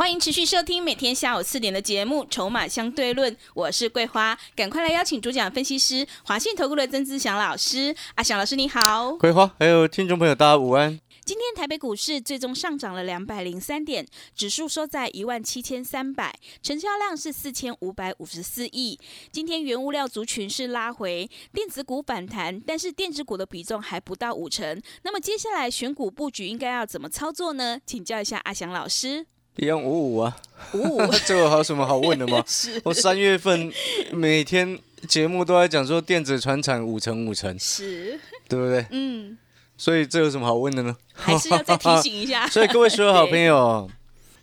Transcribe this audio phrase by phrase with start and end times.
[0.00, 7.94] 欢迎持续收听每天下午四点的节目《筹码相对论》，我是桂花，赶快来邀请主讲分析师华信投顾的曾志祥老师。
[8.14, 10.98] 阿祥老师你好，桂花还有听众朋友大家午安。
[11.26, 18.98] 今天台北股市最终上涨了两百零三点，指数收在一万七千三百，成交量是四千五百五十四亿。
[19.30, 24.80] 今天原物料族群是拉回，电子股反弹，但是电子股的比重还不到五成。
[25.02, 27.78] 那么接下来选股布局应该要怎么操作呢？
[27.84, 29.26] 请教一下阿祥老师。
[29.56, 30.36] 一样五五啊，
[30.72, 32.42] 五五， 这个还有什么好问的吗？
[32.48, 33.70] 是我三月份
[34.12, 34.78] 每天
[35.08, 38.86] 节目都在讲说电子船产五成五成，是，对不对？
[38.90, 39.36] 嗯，
[39.76, 40.96] 所以这有什么好问的呢？
[41.12, 42.48] 还是要再提醒一下。
[42.50, 43.90] 所以各位所有好朋，友，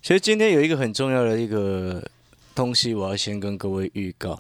[0.02, 2.04] 其实今天有一个很重要的一个
[2.54, 4.40] 东西，我要先跟各位预告，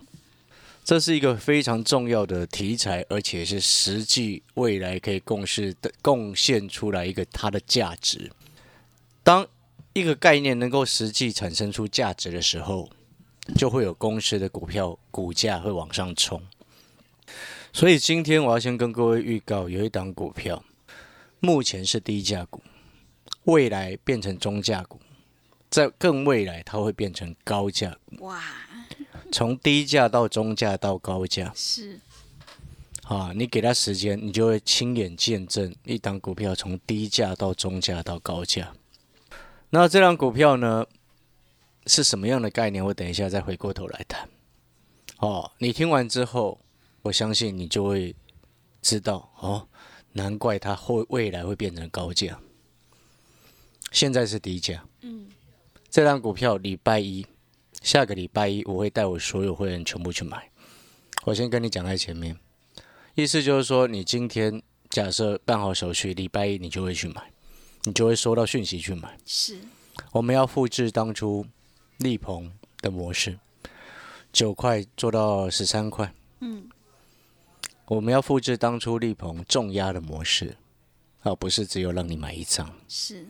[0.83, 8.31] 这是一个非常重要的题材，而且是实际未来可以共事的贡献出来一个它的价值。
[9.23, 9.45] 当
[9.97, 12.87] 一个概念能够实际产生出价值的时候，
[13.55, 16.39] 就会有公司的股票股价会往上冲。
[17.73, 20.63] 所以今天我要先跟各位预告，有一档股票
[21.39, 22.61] 目前是低价股，
[23.45, 24.99] 未来变成中价股，
[25.71, 28.39] 在更未来它会变成高价股，哇，
[29.31, 31.99] 从低价到中价到高价是，
[33.05, 33.31] 啊！
[33.35, 38.71] 你给他时间，你就会亲眼见证一档股票从低价到中价到高价。
[39.69, 40.85] 那这张股票呢
[41.85, 42.83] 是什么样的概念？
[42.83, 44.29] 我等一下再回过头来谈。
[45.19, 46.59] 哦，你听完之后，
[47.01, 48.15] 我相信你就会
[48.81, 49.67] 知道哦，
[50.13, 52.39] 难怪它会未来会变成高价。
[53.91, 55.27] 现在是低价，嗯，
[55.89, 57.25] 这张股票礼拜一，
[57.81, 60.49] 下个礼拜一我会带我所有会员全部去买。
[61.23, 62.37] 我先跟你讲在前面，
[63.15, 67.31] 意思就是说，你今天假设办好手续，礼拜一你就会去买，
[67.87, 69.17] 你就会收到讯息去买。
[69.25, 69.57] 是，
[70.11, 71.45] 我们要复制当初
[71.99, 73.39] 力鹏的模式，
[74.33, 76.13] 九块做到十三块。
[76.41, 76.67] 嗯，
[77.85, 80.57] 我们要复制当初力鹏重压的模式，
[81.21, 83.25] 而不是只有让你买一张，是，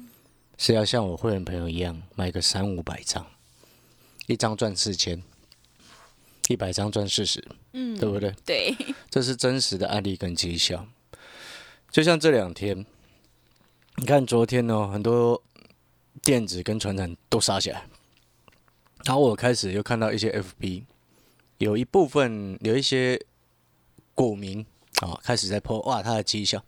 [0.57, 3.27] 是要像我会员朋友一样买个三五百张，
[4.25, 5.21] 一张赚四千，
[6.47, 8.33] 一百张赚四十，嗯，对不对？
[8.43, 8.75] 对，
[9.11, 10.87] 这是真实的案例跟绩效。
[11.91, 12.85] 就像这两天，
[13.99, 15.41] 你看昨天呢，很多
[16.21, 17.83] 电子跟船产都杀起来，
[19.03, 20.83] 然后我开始又看到一些 FB，
[21.57, 23.19] 有一部分有一些
[24.13, 24.63] 股民
[25.01, 26.63] 啊、开始在破哇他的绩效，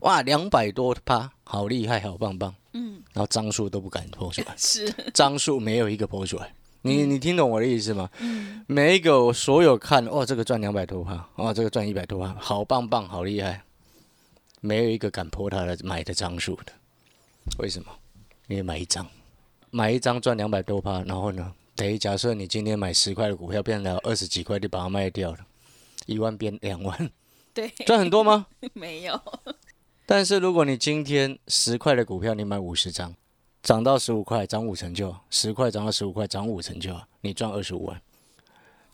[0.00, 6.54] 哇两百多趴，好厉害，好棒棒，嗯，然后张数都不敢破出来， 是，张数没有一个破出来。
[6.82, 8.08] 你你听懂我的意思吗？
[8.20, 13.62] 嗯，每一个我所有看，哇，这个赚两百多趴，哇，这个赚一百多趴，好棒棒，好厉害，
[14.60, 16.72] 没有一个敢破他的买的张数的，
[17.58, 17.90] 为什么？
[18.46, 19.06] 因为买一张，
[19.70, 25.38] 买一张赚两百多趴，然后呢，等于假设你今天买十块的股票，变成二十几块，就把它卖掉了，
[26.06, 27.10] 一万变两万，
[27.54, 28.46] 对，赚很多吗？
[28.74, 29.20] 没有，
[30.04, 33.14] 但是如果你今天十块的股票，你买五十张，
[33.62, 38.02] 涨到十五块，涨五成就；十块涨到十五块，涨五成就，你赚二十五万。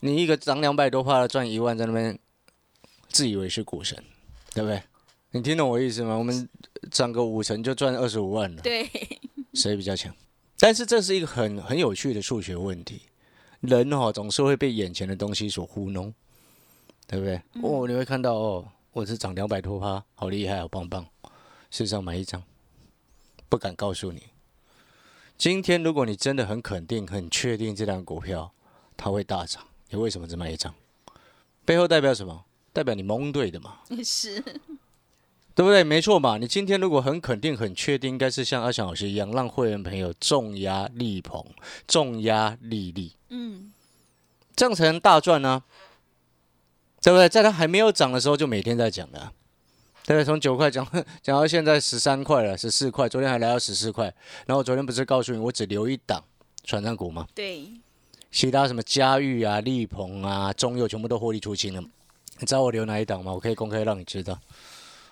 [0.00, 2.18] 你一个涨两百多趴的赚一万，在那边
[3.08, 3.96] 自以为是股神，
[4.52, 4.82] 对不对？
[5.32, 6.14] 你听懂我意思吗？
[6.16, 6.48] 我们
[6.90, 8.88] 涨个五成就赚二十五万了，对，
[9.54, 10.14] 谁比较强？
[10.58, 13.02] 但是这是一个很很有趣的数学问题，
[13.60, 16.14] 人哦总是会被眼前的东西所糊弄，
[17.06, 17.42] 对不对？
[17.62, 21.04] 哦，你会看到哦，我是涨两百多趴，好厉害，好棒棒。
[21.70, 22.42] 事实上买一张，
[23.48, 24.22] 不敢告诉你。
[25.36, 28.50] 今天如果你真的很肯定、很确定这张股票
[28.96, 30.74] 它会大涨，你为什么只买一张？
[31.66, 32.44] 背后代表什么？
[32.72, 34.42] 代表你蒙对的嘛， 是，
[35.56, 35.82] 对不对？
[35.82, 36.36] 没错嘛。
[36.36, 41.42] 你今天如果很肯定、很确定，应该是像阿翔老师一样，让会员朋友重压力鹏、
[41.88, 43.72] 重压利利，嗯，
[44.54, 45.62] 这样才能大赚呢、
[47.00, 47.26] 对不对？
[47.26, 49.32] 在它还没有涨的时候，就每天在讲的啊、
[50.04, 50.24] 对不对？
[50.26, 50.86] 从九块讲
[51.22, 54.04] 讲到现在十三块了，十四块，昨天还来到十四块。
[54.44, 56.22] 然后我昨天不是告诉你，我只留一档
[56.64, 57.26] 船长股吗？
[57.34, 57.66] 对，
[58.30, 61.80] 其他什么嘉裕啊、力鹏啊、中佑全部都获利出清了。
[62.38, 63.32] 你知道我留哪一档吗？
[63.32, 64.38] 我可以公开让你知道。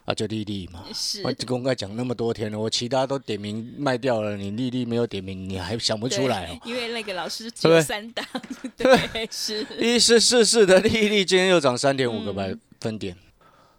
[0.05, 0.85] 啊，就丽丽嘛。
[0.93, 6.59] 是我公开讲那么多天了，我其他都点名卖掉了，你丽丽没有点名，你还想不出来哦？
[6.65, 8.27] 因为那个老师只对不对有三档，
[8.77, 13.17] 对，是一四四四的丽丽今天又涨三点五个百嗯分点，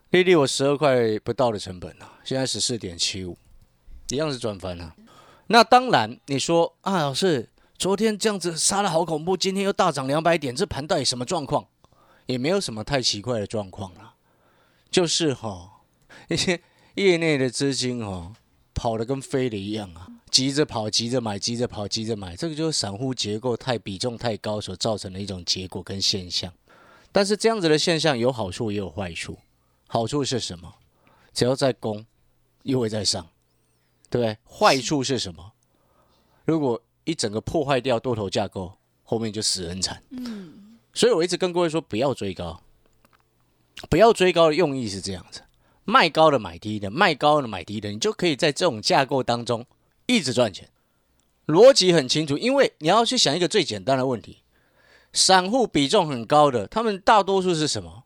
[0.09, 3.37] 丽丽我十二块不到的成本啊，现在十四点七五，
[4.09, 4.95] 一样是赚翻了、
[5.47, 7.47] 那当然，你说啊，老师，
[7.77, 11.67] 昨天这样子杀的好恐怖，今天又大涨两百点，这盘到底什么状况？
[12.25, 14.15] 也没有什么太奇怪的状况啦，
[14.89, 15.74] 就是哈、
[16.29, 16.61] 一些
[16.95, 18.33] 业内的资金哦，
[18.73, 26.53] 跑得跟飞的一样啊，急着跑，急着买，急着跑，急着买，这个就是散户结构太比重太高所造成的一种结果跟现象。
[27.11, 29.37] 但是这样子的现象有好处也有坏处，
[29.87, 30.75] 好处是什么？
[31.33, 32.05] 只要在攻，
[32.63, 33.27] 又会在上，
[34.09, 34.37] 对不对？
[34.49, 35.53] 坏处是什么？
[36.45, 40.01] 如果一整个破坏掉多头架构，后面就死人惨。
[40.11, 42.61] 嗯所以我一直跟各位说，不要追高，
[43.89, 45.41] 不要追高的用意是这样子：
[45.85, 49.65] 卖高的买低的，卖高的买低的，你就可以在这种架构当中
[50.07, 50.69] 一直赚钱。
[51.47, 54.39] 逻辑很清楚，因为你要去想一个最简单的问题：
[55.13, 58.03] 散户比重很高的，他们大多数是什么？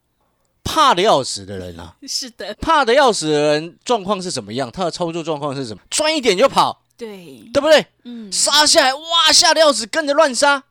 [0.62, 1.96] 怕的要死的人啊！
[2.08, 4.70] 是的，怕的要死的人状况是怎么样？
[4.70, 5.82] 他的操作状况是什么？
[5.90, 7.86] 赚一点就跑，对，对不对？
[8.04, 10.66] 嗯，杀下来，哇，吓得要死，跟着乱杀，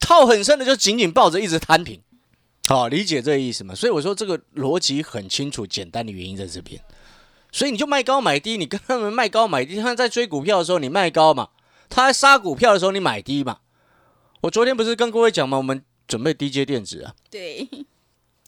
[0.00, 2.00] 套很深的就紧紧抱着，一直摊平。
[2.68, 3.74] 好、理解这个意思吗？
[3.74, 6.80] 所以我说这个逻辑很清楚，简单的原因在这边。
[7.50, 11.48] 所以你就卖高买低，你跟他们卖高买低，他们在追股票的时候你卖高嘛，
[11.88, 13.60] 他在杀股票的时候你买低嘛。
[14.42, 15.56] 我昨天不是跟各位讲吗？
[15.56, 17.14] 我们准备低阶电子啊。
[17.30, 17.66] 对，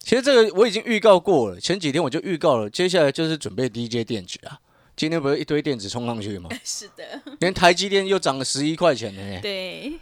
[0.00, 4.60] 其实这个我已经预告过了，前几天我就预告了，接下来就是准备低阶电子啊。
[4.94, 6.50] 今天不是一堆电子冲上去吗？
[6.62, 9.40] 是的，连台积电又涨了十一块钱呢。
[9.40, 9.98] 对，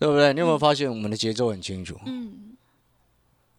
[0.00, 0.32] 对不对？
[0.34, 1.96] 你有没有发现我们的节奏很清楚？
[2.04, 2.47] 嗯，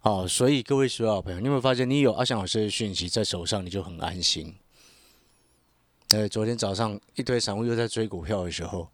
[0.02, 4.56] 好、所以各位所有好朋友，你有没有发现你有阿翔老师的讯息在手上，你就很安心？
[6.12, 8.90] 呃，昨天早上一堆散户又在追股票的时候，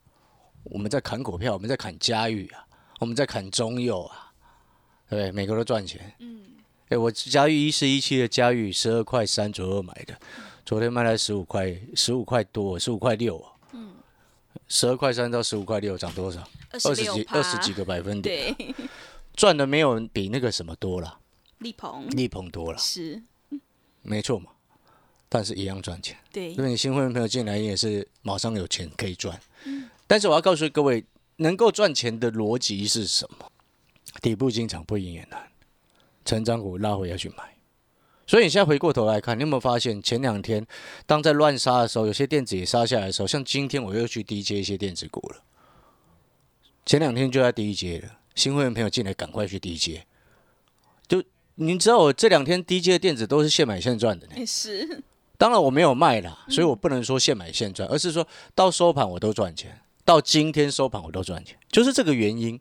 [0.64, 2.66] 我们在砍股票，我们在砍嘉裕啊，
[3.00, 4.34] 我们在砍中佑啊，
[5.10, 5.32] 对不对？
[5.32, 6.12] 每个都赚钱。
[6.20, 6.42] 嗯，
[6.90, 10.20] 哎，我嘉裕一四一七的嘉裕十二块三左右买的，
[10.66, 13.52] 昨天卖了十五块，十五块多，十五块六啊。
[13.74, 13.94] 嗯，
[14.68, 16.42] 十二块三到十五块六，涨多少？
[16.72, 18.76] 二二十几二十几个百分点，对，
[19.36, 21.20] 赚的没有比那个什么多了，
[21.60, 23.22] 力鹏力鹏多了，是，
[24.02, 24.52] 没错嘛。
[25.28, 29.38] 但是一样赚钱，对因，为你新会员朋友进来，你也是马上有钱可以赚。
[30.08, 31.04] 但是我要告诉各位，
[31.38, 33.52] 能够赚钱的逻辑是什么？
[34.22, 35.50] 底部进场不赢也难，
[36.24, 37.58] 成长股拉回要去买。
[38.28, 40.66] 所以你现在回过头来看，你有没有发现前两天
[41.06, 45.44] 当在乱杀的时候，有些电子也杀下来的时候，像今天我又去低接一些电子股了。
[46.86, 50.06] 前两天就在低接了，新会员朋友进来赶快去低接。
[51.08, 51.24] 就
[51.56, 54.46] 您知道我这两天低接的电子都是现买现赚的呢。
[54.46, 55.04] 是，
[55.38, 62.60] 当然我没有卖啦，所以我不能说现买现赚，而是说到收盘我都赚钱，到今天收盘我都赚钱，就是这个原因。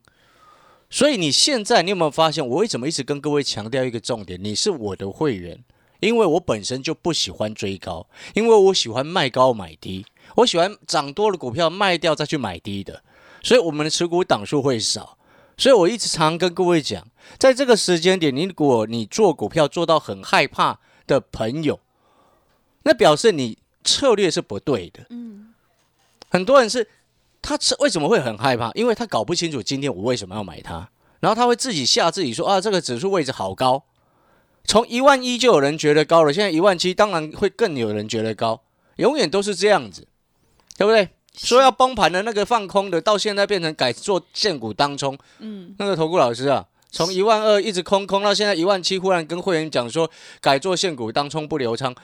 [0.90, 4.38] 所以你现在你有没有发现，我为什么一直跟各位强调一个重点？
[4.42, 5.58] 你是我的会员，
[5.98, 10.06] 因为我本身就不喜欢追高，因为我喜欢卖高买低，
[10.36, 13.02] 我喜欢涨多的股票卖掉再去买低的，
[13.42, 15.18] 所以我们的持股档数会少。
[15.56, 17.06] 所以我一直常跟各位讲，
[17.38, 21.80] 在这个时间点，你如果你做股票做到很害怕的朋友，
[22.82, 25.06] 那表示你策略是不对的。
[25.10, 25.54] 嗯，
[26.28, 26.88] 很多人是
[27.40, 28.70] 他是为什么会很害怕？
[28.74, 30.88] 因为他搞不清楚今天我为什么要买它，
[31.20, 33.84] 然后他会自己吓自己说啊，这个指数位置好高，
[34.64, 38.62] 从一万一就有人觉得高了，现在一万七，当然会更有人觉得高，
[38.96, 40.08] 永远都是这样子，
[40.76, 41.10] 对不对？
[41.36, 50.10] 说要崩盘的那个放空的，到现在变成改做现股当冲，嗯，那个投顾老师啊，从一万二一直空空到现在一万七，忽然跟会员讲说
[50.40, 51.94] 改做现股当冲不留仓，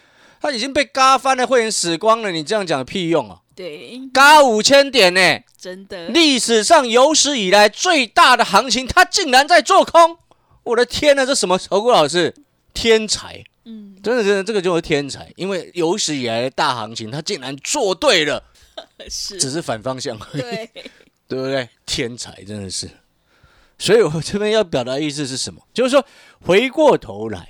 [0.40, 3.38] 他已经被嘎翻了，会员死光了，你这样讲有屁用啊！
[3.54, 5.20] 对，嘎五千点呢、
[5.60, 10.16] 真的，历史上有史以来最大的行情，他竟然在做空！
[10.62, 12.34] 我的天呐，这什么投顾老师？
[12.72, 18.42] 天才，嗯，真的真的，这个就是天才，因为有史以来的大行情，他竟然做对了，
[19.08, 20.42] 是，只是反方向而已。
[20.42, 20.70] 对，
[21.28, 21.68] 对不对？
[21.86, 22.88] 天才真的是。
[23.78, 25.62] 所以我这边要表达的意思是什么？
[25.72, 26.04] 就是说，
[26.42, 27.48] 回过头来，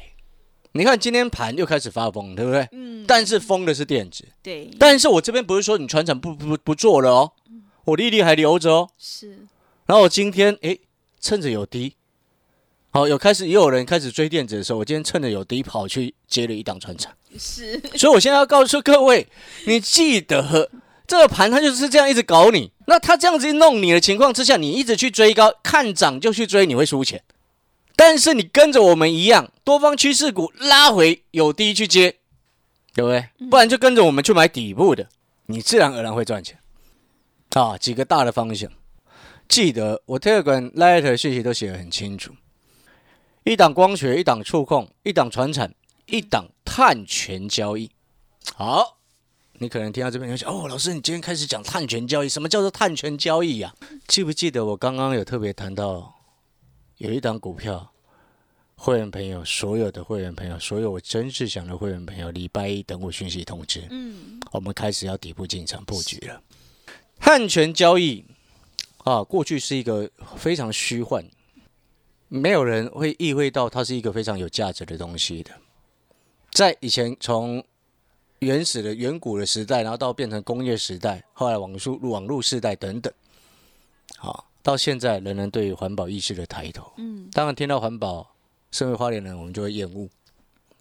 [0.72, 2.68] 你看今天盘又开始发疯，对不对？
[2.70, 7.32] 嗯，但是疯的是电子，对，但是我这边不是说你船厂不不不做了哦，
[7.84, 8.90] 我利率还留着哦。
[8.96, 9.30] 是，
[9.86, 10.80] 然后我今天诶，
[11.20, 11.96] 趁着有低，
[12.90, 17.12] 好有开始也有人开始追电子的时候，我今天趁着有低跑去接了一档船厂。
[17.36, 19.26] 是，所以我现在要告诉各位，
[19.66, 20.70] 你记得
[21.10, 22.70] 这个盘它就是这样一直搞你。
[22.86, 27.24] 那它这样子一弄你的情况之下，你一直去追高，看涨就去追，你会输钱。
[27.96, 32.18] 但是你跟着我们一样，多方趋势股拉回有低去接，
[32.94, 33.26] 对不对？
[33.50, 35.08] 不然就跟着我们去买底部的，
[35.46, 36.56] 你自然而然会赚钱。
[37.54, 38.70] 啊，几个大的方向，
[39.48, 42.32] 记得我 Telegram、Light 信息都写得很清楚。
[43.42, 45.74] 一档光学，一档触控，一档传产，
[46.06, 47.90] 一档碳权交易。
[48.54, 48.99] 好，
[49.62, 53.74] 你可能听到这边就想，哦，老师，你今天开始讲碳权交易，什么叫做碳权交易呀？
[54.08, 56.14] 记不记得我刚刚有特别谈到，
[56.96, 57.92] 有一档股票，
[58.76, 66.42] 会员朋友，所有的会员朋友，所有我真是想的会员朋友，礼拜一等我讯息通知，嗯，我们开始要底部进场布局了。
[67.18, 68.24] 碳权交易
[69.04, 71.22] 啊，过去是一个非常虚幻。
[72.28, 75.50] 没有人会意会到它是一个非常有价值的东西的。
[76.50, 77.62] 在以前，从
[78.40, 83.12] 原始的远古的时代，然后到变成工业时代，后来网速网络时代等等，
[84.16, 86.90] 好，到现在人人对环保意识的抬头。
[86.96, 88.34] 嗯，当然听到环保，
[88.70, 90.08] 身为花莲人，我们就会厌恶，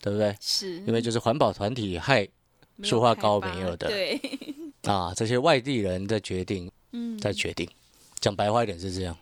[0.01, 0.35] 对不对？
[0.39, 2.27] 是，因为就是环保团体害
[2.81, 4.19] 说话高没有的，对，
[4.83, 7.69] 啊，这些外地人在决定， 嗯，在决定，
[8.19, 9.17] 讲白话一点是这样，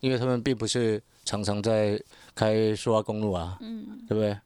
[0.00, 1.02] 因为他们并不是。
[1.26, 2.00] 常常在
[2.36, 4.38] 开说话公路啊，嗯，对不对？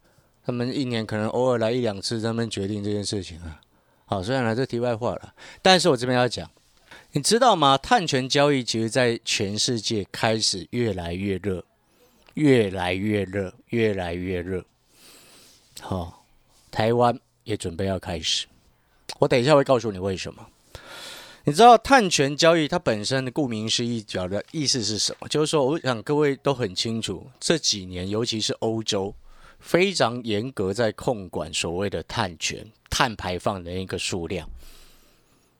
[0.51, 3.61] 他们一年可能偶尔来一两次，他们决定这件事情啊。
[4.05, 6.51] 好，虽然来这题外话了，但是我这边要讲，
[7.13, 7.79] 你知道吗？
[7.79, 11.65] 碳权交易其实在全世界开始越来越热，
[12.35, 14.65] 越来越热，越来越热。
[15.81, 16.25] 好，
[16.73, 18.47] 台湾也准备要开始，
[19.21, 20.45] 我等一下会告诉你为什么。
[21.45, 25.29] 你知道碳权交易它本身的顾名思义表的意思是什么？
[25.29, 29.15] 就是说，我想各位都很清楚，这几年尤其是欧洲
[29.61, 34.49] 非常严格在控管所谓的碳权、碳排放的一个数量。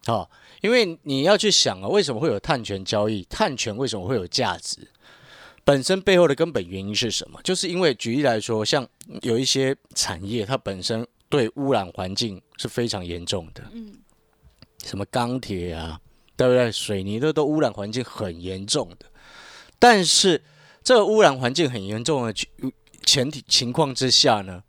[0.07, 0.31] 好，
[0.63, 3.23] 因为你要去想啊，为什么会有碳权交易？
[3.31, 4.89] 碳权为什么会有价值？
[5.65, 7.41] 本身背后的根本原因是什么？
[7.43, 8.89] 就是因为举例来说，像
[9.23, 13.63] 有一些产业，它本身对污染环境是非常严重的。
[13.73, 13.95] 嗯。
[14.83, 16.01] 什么钢铁啊，
[16.37, 16.73] 对不对？
[16.73, 19.05] 水泥的都污染环境很严重的，
[19.79, 20.43] 但是
[20.83, 22.35] 这个污染环境很严重的
[23.05, 24.63] 前提情况之下呢，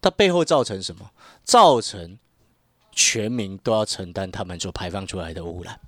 [0.00, 1.10] 它背后造成什么？
[1.44, 2.18] 造成
[2.92, 5.80] 全民都要承担他们所排放出来的污染。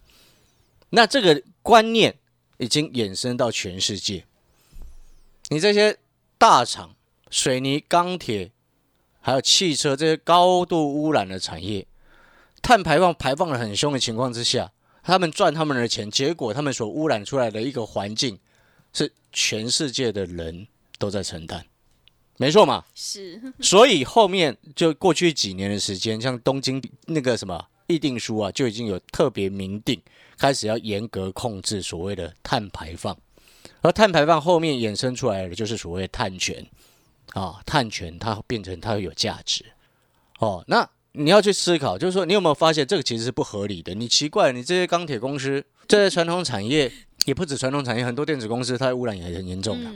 [0.90, 2.18] 那这个观念
[2.58, 4.24] 已经衍生到全世界。
[5.48, 5.98] 你这些
[6.38, 6.94] 大厂、
[7.30, 8.52] 水泥、钢铁，
[9.20, 11.86] 还有汽车这些高度污染的产业。
[12.62, 14.70] 碳排放排放的很凶的情况之下，
[15.02, 18.38] 他们赚他们的钱，结果他们所污染出来的一个环境，
[18.92, 20.66] 是全世界的人
[20.98, 21.66] 都在承担，
[22.40, 22.82] 没错嘛？
[22.94, 23.38] 是。
[23.60, 30.00] 所以后面就过去几年的时间，像东京那个什么议定书啊，就已经有特别明定，
[30.38, 33.14] 开始要严格控制所谓的碳排放，
[33.82, 36.66] 而碳排放后面衍生出来的就是所谓碳权
[37.34, 39.66] 啊，碳权它变成它有价值
[40.38, 40.88] 哦，那。
[41.12, 43.92] 你要去思考，就是说，你有没有发现这个其实是不合理的？
[43.94, 46.90] 你奇怪，你这些钢铁公司、这些传统产业，
[47.24, 49.90] 也不止传统产业，很多电子公司它的污染也很严重的。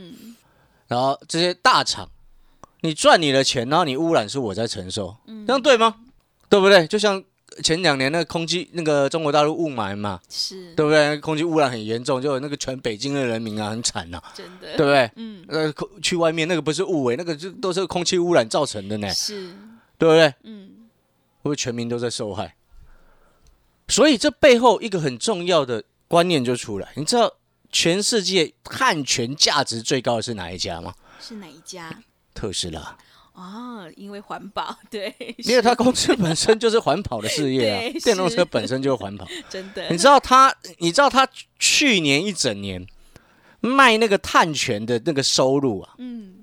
[0.87, 2.05] 然后这些大厂，
[2.85, 5.15] 你赚你的钱，然后你污染是我在承受，
[5.47, 5.95] 这样对吗？
[6.47, 6.85] 对不对？
[6.87, 7.23] 就像
[7.63, 11.17] 前两年那个空气，那个中国大陆雾霾嘛，是对不对？
[11.17, 15.11] 空气污染很严重，就那个全北京的人民啊，很惨呐，真的，对不对？
[15.15, 19.49] 嗯，呃，去外面那个不是雾霾，那个就都是空气污染造成的呢，是，
[19.97, 20.33] 对不对？
[20.43, 20.71] 嗯。
[21.41, 22.55] 会不会全民都在受害，
[23.87, 26.91] 所以这背后一个很重要的观念就出来。
[26.95, 27.31] 你知道
[27.71, 30.95] 全世界碳权价值最高的是哪一家吗？
[31.21, 31.99] 是哪一家？
[32.35, 32.95] 特斯拉。
[33.33, 39.27] 啊，因为环保， 对，因为他公司本身就是环保的事业啊， 电动车本身就是环保。
[39.49, 40.55] 真的，你知道他？
[40.77, 41.27] 你知道他
[41.57, 42.85] 去年一整年
[43.59, 45.95] 卖那个碳权的那个收入啊？
[45.97, 46.33] 嗯。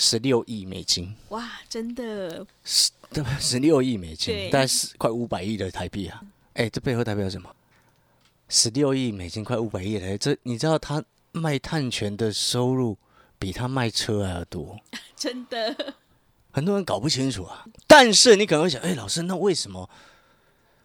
[0.00, 3.36] 十六亿美金，哇，真的，十对吧？
[3.40, 6.22] 十六亿美金，大概是快五百亿的台币啊！
[6.54, 7.50] 哎，这背后代表什么？
[8.48, 11.02] 十六亿美金，快五百亿的，这你知道他
[11.32, 12.96] 卖碳权的收入
[13.38, 14.76] 比他卖车还要多？
[15.16, 15.94] 真的，
[16.50, 17.64] 很多人搞不清楚啊。
[17.86, 19.88] 但是你可能会想，哎，老师，那为什么？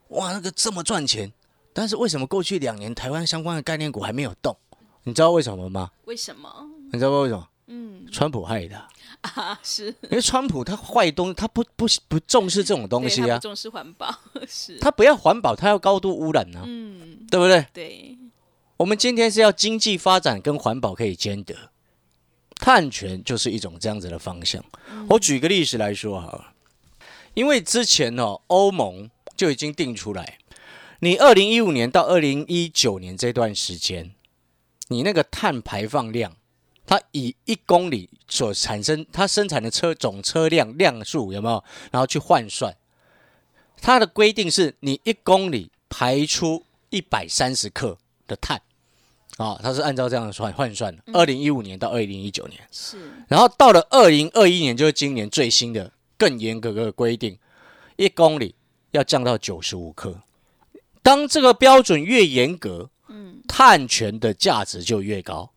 [0.10, 1.32] 哇，那个这么赚钱，
[1.74, 4.56] 但是为什么过去两年台湾相关的概念股还没有动？
[5.04, 5.92] 你知道为什么吗？
[6.06, 6.50] 为什么？
[6.92, 7.48] 你知道为什么？
[7.68, 8.78] 嗯，川普害的
[9.22, 14.14] 啊， 是因为川普他坏东，他不不不重视这种东西啊，重视环保
[14.48, 17.66] 是，他不要环保，他要高度污染呢，嗯，对不对？
[17.74, 18.18] 对，
[18.78, 21.56] 我们今天是要经济发展跟环保可以兼得，
[22.64, 24.64] 碳权就是一种这样子的方向。
[25.10, 26.54] 我举个例子来说好了，
[27.34, 30.38] 因为之前呢，欧盟就已经定出来，
[31.00, 34.14] 你二零一五年到二零一九年这段时间，
[34.88, 36.38] 你那个碳排放量。
[36.86, 41.64] 它以一公里所产生它生产的车总车辆量数有没有？
[41.92, 42.76] 然后去换算，
[43.82, 48.62] 它的规定是你一公里排出一百三十克的碳，
[49.38, 51.02] 啊，它是按照这样的算换算的。
[51.14, 52.98] 二零一五年到二零一九年，是
[53.28, 57.40] 然后到了二零二一年，就是今年最新的更严格的规定，
[57.96, 58.56] 一公里
[58.92, 60.22] 要降到九十五克。
[61.02, 65.52] 当这个标准越严格，嗯，碳权的价值就越高。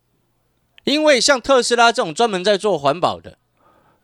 [0.85, 3.39] 因为像特斯拉这种专门在做环保的，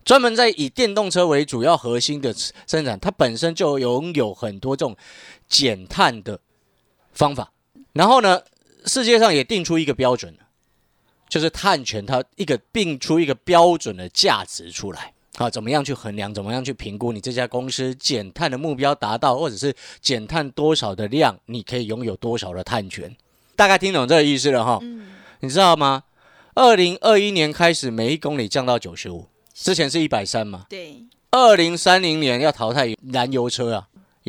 [0.04, 2.34] 专门在以电动车为主要核心的
[2.66, 4.96] 生产，它本身就拥有很多这种
[5.48, 6.40] 减碳的
[7.12, 7.52] 方法。
[7.92, 8.42] 然后呢，
[8.86, 10.36] 世界上也定出一个标准，
[11.28, 15.14] 就是碳权它一个定出一个标准的价值出来。
[15.38, 16.32] 啊，怎么样去衡量？
[16.32, 23.16] 怎么样去评估你这家公司减碳的目标达到，或者是减碳多少的量，你可以拥有多少的碳权？
[23.56, 24.78] 大概听懂这个意思了哈。
[24.82, 25.06] 嗯，
[25.40, 26.02] 你知道吗？
[26.54, 30.66] 二零二一年开始，每一公里降到九十五，之前是一百三嘛。
[30.68, 33.88] 对，二零三零年要淘汰燃油车啊，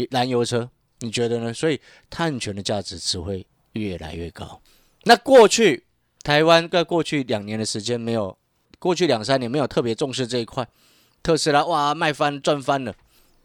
[0.09, 0.69] 燃油车，
[0.99, 1.53] 你觉得呢？
[1.53, 4.61] 所以碳权的价值只会越来越高。
[5.03, 5.85] 那过去
[6.23, 8.37] 台湾在过去两年的时间没有，
[8.79, 10.67] 过去两三年没有特别重视这一块，
[11.21, 12.93] 特斯拉哇卖翻赚翻了，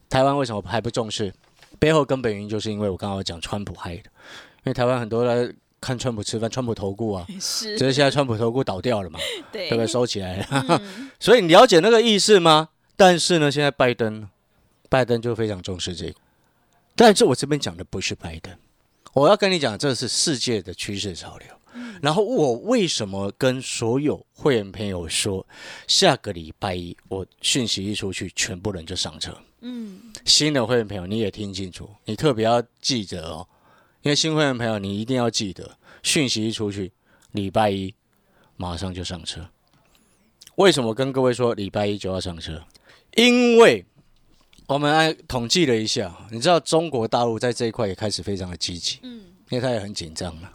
[0.09, 1.35] 台湾为什么还不重视？
[1.79, 9.19] 背后根本原因就是因为我刚刚讲川普害的，因为台湾很多人看川普吃饭，川普投顾啊， 是，只是现在川普投顾倒掉了嘛，
[9.53, 9.87] 对对不对？
[9.87, 10.47] 收起来了。
[10.69, 12.71] 嗯 所以你了解那个意思吗？
[12.97, 14.29] 但是呢，现在拜登，
[14.89, 16.15] 拜登就非常重视这个。
[16.97, 18.53] 但是我这边讲的不是拜登，
[19.13, 21.49] 我要跟你讲，这是世界的趋势潮流。
[22.01, 25.47] 然后我为什么跟所有会员朋友说，
[25.87, 29.37] 下个礼拜一我讯息一出去，全部人就上车。
[29.61, 33.47] 嗯，新的会员朋友你也听清楚，你特别要记得哦，
[34.03, 36.93] 因为新会员朋友你一定要记得，讯息一出去，
[37.33, 37.93] 礼拜一
[38.57, 39.49] 马上就上车。
[40.57, 42.63] 为什么跟各位说礼拜一就要上车？
[43.15, 43.85] 因为
[44.69, 50.51] 我们按统计了一下，你知道中国大陆在这一块也开始非常的积极，嗯，因为他也很紧张嘛。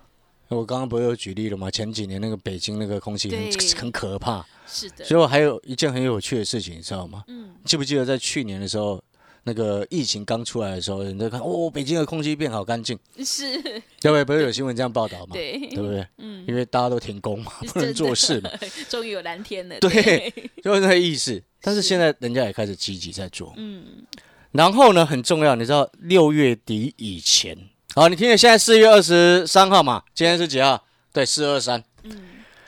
[0.50, 1.72] 我刚刚不是有举例了吗？
[1.72, 7.24] 前几年那个北京那个空气很很可怕，是的，所以我还有一件很有趣的事情，你知道吗？
[7.28, 9.04] 嗯，记不记得在去年的时候，
[9.44, 14.24] 那个疫情刚出来的时候，人家看哦，北京的空气变好干净，是，对不对？
[14.24, 15.34] 不是有新闻这样报道嘛？
[15.34, 16.08] 对，对不对？
[16.18, 18.50] 嗯，因为大家都停工嘛，不能做事嘛，，
[18.90, 21.42] 终于有蓝天了，对， 就是那个意思。
[21.62, 24.06] 但是现在人家也开始积极在做，嗯，
[24.52, 27.58] 然后呢，很重要，你知道六月底以前，
[27.96, 30.86] 好，你听听，现在四月二十三号嘛，今天是几号？
[31.12, 31.84] 对，四二三。
[32.04, 32.18] 嗯，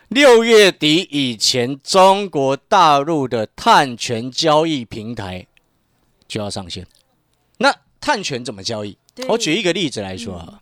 [0.10, 5.48] 六月底以前，中国大陆的碳权交易平台
[6.28, 6.86] 就要上线。
[7.58, 8.98] 那碳权怎么交易？
[9.30, 10.62] 我举一个例子来说啊，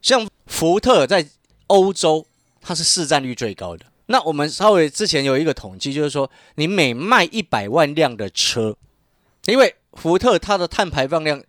[0.00, 1.28] 像福特在
[1.66, 2.26] 欧洲，
[2.60, 3.84] 它是市占率最高的。
[4.06, 8.76] 那我们稍微之前有一个统计，就是说，你每卖一百万辆的车，
[9.46, 11.42] 因为福特它的碳排放量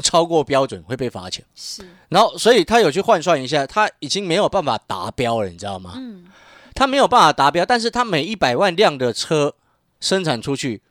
[0.00, 5.94] 超过标准会被罚钱，是，然后所以他有去换算一下，他已经没有办法达标了，你知道吗？
[5.96, 6.26] 嗯，
[6.74, 9.54] 他没有办法达标，但是他每一百万辆的车
[9.98, 10.82] 生产出去，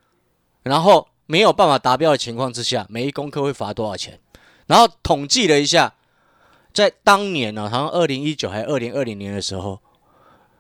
[0.64, 4.20] 然后没有办法达标的情况之下，每一公克会罚多少钱？
[4.68, 5.94] 然后统计了一下，
[6.74, 9.80] 在当年呢、好像二零一九还是二零二零年的时候，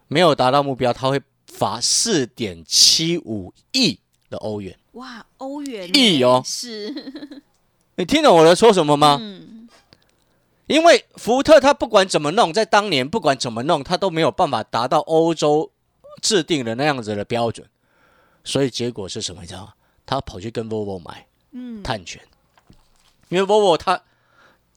[0.07, 3.99] 没有达到目标，他会罚四点七五亿
[4.29, 4.77] 的欧元。
[4.93, 7.41] 哇，欧元亿哦是，
[7.97, 9.17] 你听懂我在说什么吗？
[9.19, 9.67] 嗯，
[10.67, 15.71] 因为福特他不管怎么弄，在当年不管怎么弄，他都没有办法达到欧洲
[16.21, 17.67] 制定的那样子的标准，
[18.43, 19.41] 所以结果是什么？
[19.41, 19.73] 你知道吗？
[20.05, 22.21] 他跑去跟 Volvo 买嗯，碳权，
[23.29, 24.01] 因为 Volvo 它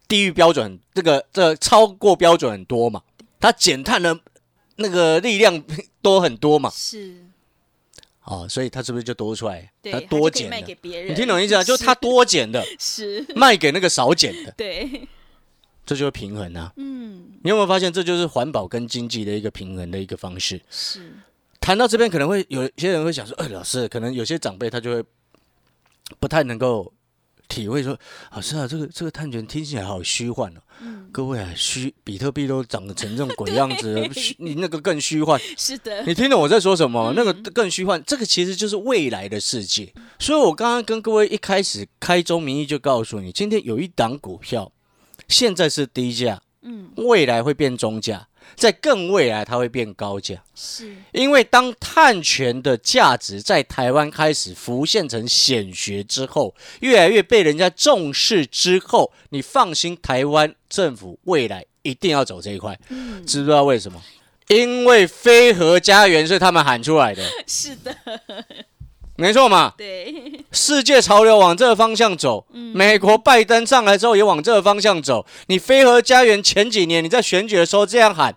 [0.06, 3.02] 地域标准这个这个超过标准很多嘛，
[3.40, 4.18] 它减碳的
[4.76, 5.62] 那个力量
[6.00, 7.24] 多很多嘛，是，
[8.24, 9.70] 哦，所以他是不是就多出来？
[9.82, 10.56] 对，它它就可以多减的，
[11.08, 11.64] 你听懂意思啊？
[11.64, 12.64] 就是他多减的。
[12.78, 15.08] 是，卖给那个少减的，对，
[15.84, 16.72] 这就是平衡啊。
[16.76, 20.60] 嗯，你有没有发现，这就是环保跟经济的一个平衡的一个方式？
[20.70, 21.12] 是，
[21.60, 25.04] 谈到这边，可能会有些人会想说：“哎，老师，可能有些长辈他就会
[26.18, 26.92] 不太能够
[27.48, 27.98] 体会说，
[28.32, 30.60] 老师啊，这个这个碳权听起来好虚幻哦。
[30.80, 35.40] 嗯，各位啊，虚比特币都长得成这种 鬼样子了，虚你那个更虚幻。
[35.56, 37.12] 是的，你听懂我在说什么？
[37.16, 39.92] 那个更虚幻，这个其实就是未来的世界。
[40.18, 44.70] 所以我刚刚跟各位一开始开宗明义就告诉你，今天有一档股票，
[45.26, 50.42] 现在是低价，嗯，未来会变中价，在更未来它会变高价。
[50.54, 62.78] 是，因为当碳权的价值在台湾开始浮现成显学之后，越来越被人家重视之后，你放心，台湾政府未来一定要走这一块。
[62.88, 64.02] 嗯，知不知道为什么？
[64.48, 67.94] 因为非核家园是他们喊出来的， 是的，
[69.18, 69.74] 没错嘛。
[69.76, 70.14] 对，
[70.52, 75.26] 世界潮流往这个方向走，美国拜登上来之后也往这个方向走。
[75.48, 78.36] 你飞鹤家园前几年你在选举的时候这样喊，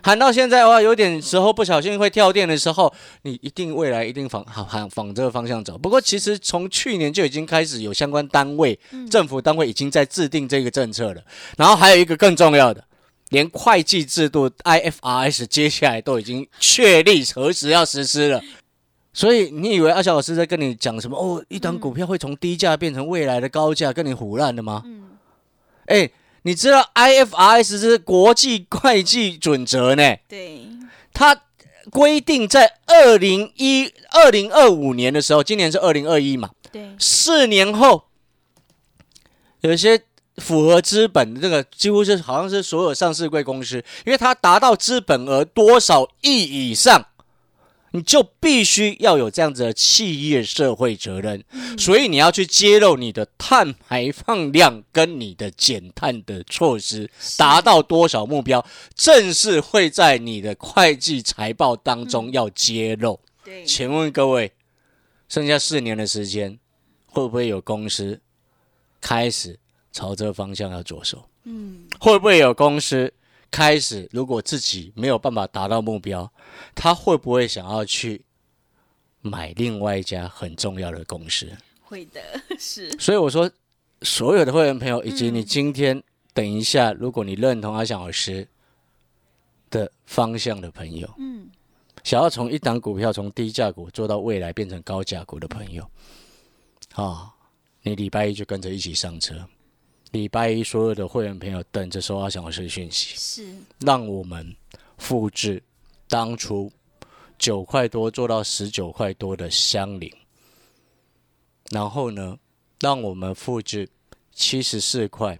[0.00, 5.76] 喊到现在哇，有点时候不小心会跳电的时候，你一定未来一定仿仿仿这个方向走。
[5.76, 8.78] 不过其实从去年就已经开始有相关单位、
[9.10, 11.20] 政府单位已经在制定这个政策了。
[11.56, 12.84] 然后还有一个更重要的，
[13.30, 18.40] 连会计制度 IFRS 接下来都已经确立何时要实施了。
[19.14, 21.16] 所以你以为阿小老师在跟你讲什么？
[21.18, 24.82] 哦，一档股票会从低价变成未来的高价，跟你胡乱的吗？
[24.86, 25.10] 嗯，
[25.84, 26.10] 哎，
[26.42, 30.16] 你知道 IFRS 是国际会计准则呢？
[30.26, 30.66] 对，
[31.12, 31.42] 它
[31.90, 36.48] 规定在二零一二零二五年的时候，今年是二零二一嘛？
[36.70, 38.04] 对，四年后
[39.60, 40.00] 有一些
[40.38, 47.08] 符合资本的这个，几乎是好像是所有上市贵公司，因为它达到资本额多少亿以上。
[47.92, 51.44] 你就必须要有这样子的企业社会责任，
[51.78, 63.20] 所以你要去揭露你的碳排放量跟你的减碳的措施达到多少目标，正是会在你的会计财报当中要揭露。
[63.44, 64.52] 对，请问各位，
[65.28, 66.58] 剩下四年的时间，
[67.06, 68.20] 会不会有公司
[69.00, 69.58] 开始
[69.92, 71.28] 朝这个方向要着手？
[71.44, 73.12] 嗯，会不会有公司？
[73.52, 76.32] 开始，如果自己没有办法达到目标，
[76.74, 78.24] 他会不会想要去
[79.20, 81.46] 买另外一家很重要的公司？
[81.82, 82.20] 会的，
[82.58, 82.90] 是。
[82.98, 83.48] 所以我说，
[84.00, 88.48] 所有的会员朋友，以及你今天等一下，如果你认同阿翔老师
[89.68, 91.50] 的方向的朋友，嗯，
[92.02, 95.86] 想要从一档股票从低价股做到未来变成高价股的朋友，
[96.94, 97.30] 啊，
[97.82, 99.46] 你礼拜一就跟着一起上车。
[100.12, 103.56] 礼拜一，所有的会员朋友等着收阿翔老师的讯息，是。
[103.80, 104.54] 让我们
[104.98, 105.62] 复制
[106.06, 106.70] 当初
[107.38, 110.12] 九块多做到十九块多的香菱，
[111.70, 112.38] 然后呢，
[112.80, 113.88] 让我们复制
[114.32, 115.38] 七十四块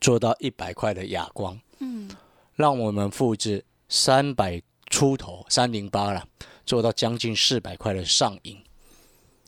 [0.00, 2.10] 做到一百块的哑光，嗯，
[2.54, 6.26] 让我们复制三百出头三零八了，
[6.64, 8.58] 做到将近四百块的上影，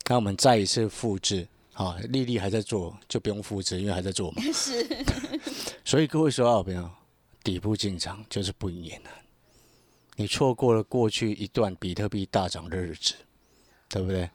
[0.07, 1.49] 那我们再一次复制。
[1.79, 4.43] 啊，丽丽还在做，就不用复制，因为还在做嘛。
[4.53, 4.85] 是。
[5.85, 6.91] 所以各位说好朋友，
[7.45, 9.13] 底部进场就是不赢也难。
[10.17, 13.15] 你错过了过去一段比特币大涨的日子，
[13.89, 14.29] 对不对？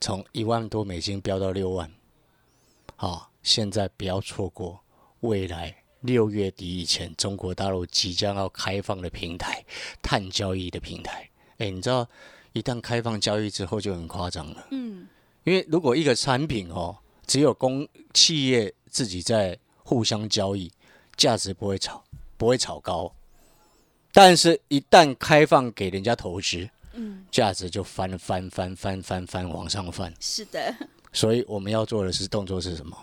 [0.00, 1.92] 从一万多美金飙到六万，
[2.96, 4.80] 好，现在不要错过
[5.20, 9.62] 未来六月底以前中国大陆即将要开放的平台——
[10.00, 11.28] 碳交易的平台。
[11.58, 12.08] 哎，你知道，
[12.54, 14.66] 一旦开放交易之后就很夸张了。
[14.70, 15.06] 嗯。
[15.44, 20.70] 因为如果一个产品哦，只有公企业自己在互相交易，
[21.16, 22.02] 价值不会炒，
[22.36, 23.12] 不会炒高。
[24.12, 30.12] 但是，一旦开放给人家投资，嗯，价值就翻翻翻翻翻翻往上翻。
[30.20, 30.74] 是的。
[31.12, 32.96] 所以我们要做的是动作是什么？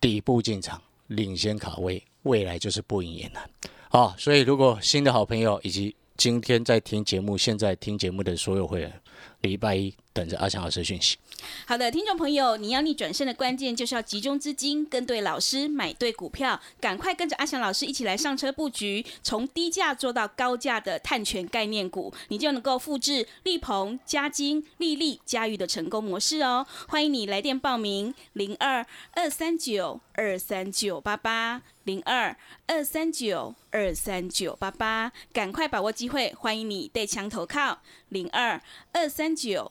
[0.00, 3.48] 底部进场，领先卡位，未来就是不赢也难。
[3.88, 9.00] 好，所以如果新的好朋友以及今天在听节目、现在听节目的所有会员，
[9.40, 11.18] 礼拜一等着阿强老师讯息。
[11.66, 26.66] 好的，听众朋友，你要逆转胜的关键就是要集中资金，跟对老师，买对股票，赶快跟着阿翔老师一起来上车布局，从低价做到高价的碳权概念股，你就能够复制力鹏、嘉金、丽丽、嘉裕的成功模式哦。
[26.88, 32.34] 欢迎你来电报名：零二二三九二三九八八零二
[32.66, 38.60] 二三九二三九八八，赶快把握机会，欢迎你带枪投靠零二
[38.92, 39.70] 二三九。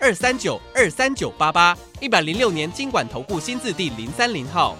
[0.00, 4.74] 二三九二三九八八一百零六年经管投顾新字第零三零号。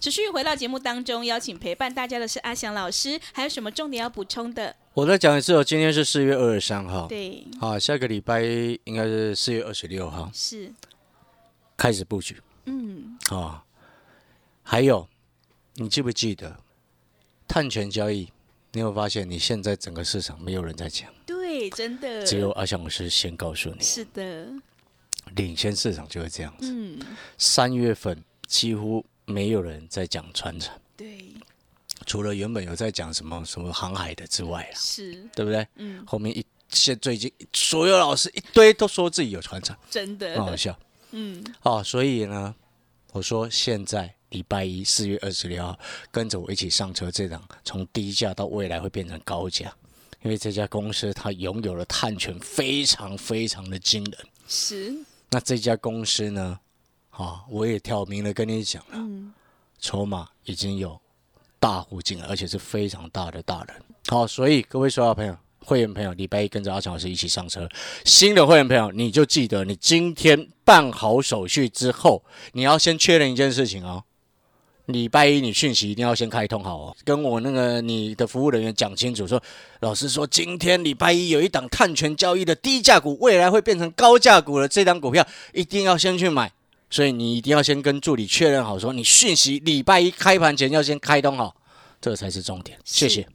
[0.00, 4.74] 持续回到节目当中，邀请陪伴大家的是阿翔老师，还有什么重点要补充的？
[4.94, 10.72] 我再讲一次哦，今天是四月二十三号，对，好，下个礼拜应该是四月二十六号，是
[11.76, 13.62] 开始布局，嗯，啊，
[14.64, 15.08] 还有，
[15.74, 16.58] 你记不记得
[17.46, 18.28] 碳权交易？
[18.72, 21.08] 你有发现，你现在整个市场没有人在讲。
[21.52, 22.24] 对，真的。
[22.24, 23.82] 只有阿翔老师先告诉你。
[23.82, 24.46] 是的。
[25.36, 26.72] 领先市场就是这样子。
[26.72, 26.98] 嗯。
[27.36, 30.74] 三月份几乎没有人在讲传承。
[30.96, 31.26] 对。
[32.06, 35.12] 除了原本有在讲什么什么航海的之外是。
[35.34, 35.66] 对不对？
[35.76, 36.02] 嗯。
[36.06, 39.76] 后面一现最近所有老师一堆都说自己有传承。
[39.90, 40.34] 真的。
[40.34, 40.74] 很好笑。
[41.10, 42.54] 嗯，哦，所以呢，
[43.12, 45.78] 我说现在礼拜一四月二十六号，
[46.10, 49.70] 跟着我一起上车，这档从低价到未来会变成高价，
[50.22, 54.18] 因为这家公司它拥有的碳权非常非常的惊人。
[54.46, 54.94] 是，
[55.30, 56.58] 那这家公司呢，
[57.10, 59.32] 啊，我也挑明了跟你讲了，嗯，
[59.78, 61.00] 筹码已经有
[61.58, 63.76] 大户进来，而且是非常大的大人。
[64.08, 65.36] 好，所以各位所有朋友。
[65.64, 67.68] 会员朋友，礼拜一跟着阿强老师一起上车。
[68.04, 74.02] 新的会员朋友，你就记得，你今天办好手续之后，你要先确认一件事情哦。
[74.92, 79.42] 礼拜一你讯息一定要先开通好哦，跟我那个你的服务人员讲清楚，说
[79.80, 86.52] 老师说今天礼拜一有一档碳权交易的低价股，未来会变成高价股的这档股票，一定要先去买。
[86.90, 91.56] 所以你一定要先跟助理确认好，说你讯息礼拜一开盘前要先开通好，
[92.00, 92.78] 这才是重点。
[92.84, 93.26] 谢谢。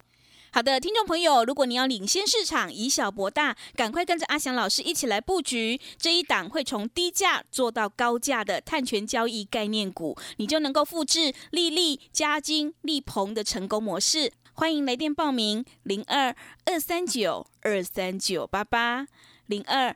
[0.57, 14.33] 好的，听众朋友，如果你要领先市场，以小博大，赶快跟着阿翔老师一起来布局这一档会从低价做到高价的碳权交易概念股，你就能够复制利利、嘉金、利鹏的成功模式。
[14.53, 19.05] 欢迎来电报名：零二二三九二三九八八
[19.45, 19.95] 零二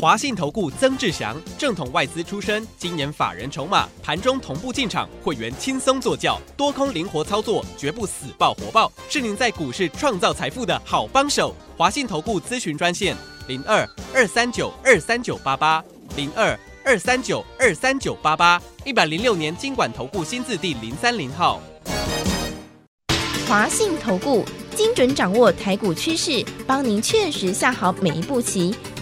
[0.00, 11.54] 华信投顾曾志祥，正统外资出身，今年法人筹码，盘中同步进场，会员轻松做教，多空灵活操作，绝不死爆活爆，是您在股市创造财富的好帮手。
[11.76, 13.14] 华信投顾咨询专线
[13.46, 15.84] 零二二三九二三九八八
[16.16, 21.60] 零二二三九二三九八八，一百零六年经管投顾新字第零三零号。
[23.46, 28.74] 华信投顾精准掌握台股趋势，帮您确实下好每一步棋。